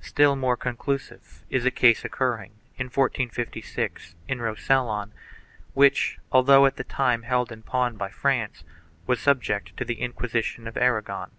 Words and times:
Still 0.00 0.34
more 0.34 0.56
conclusive 0.56 1.44
is 1.48 1.64
a 1.64 1.70
case 1.70 2.04
occurring, 2.04 2.50
in 2.76 2.86
1456, 2.88 4.16
in 4.26 4.40
Rosellon, 4.40 5.12
which, 5.74 6.18
although 6.32 6.66
at 6.66 6.74
the 6.74 6.82
time 6.82 7.22
held 7.22 7.52
in 7.52 7.62
pawn 7.62 7.96
by 7.96 8.08
France, 8.10 8.64
was 9.06 9.20
subject 9.20 9.76
to 9.76 9.84
the 9.84 10.00
Inquisition 10.00 10.66
of 10.66 10.76
Aragon. 10.76 11.30